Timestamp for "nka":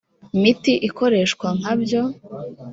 1.59-1.73